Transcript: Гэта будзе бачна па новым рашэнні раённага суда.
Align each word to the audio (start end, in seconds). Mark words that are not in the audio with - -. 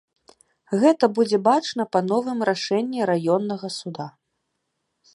Гэта 0.83 1.09
будзе 1.17 1.39
бачна 1.49 1.83
па 1.97 2.03
новым 2.09 2.39
рашэнні 2.51 3.01
раённага 3.13 3.67
суда. 3.81 4.07